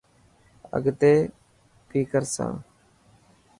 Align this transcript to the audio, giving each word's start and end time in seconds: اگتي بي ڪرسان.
اگتي 0.77 1.13
بي 1.87 1.99
ڪرسان. 2.11 2.53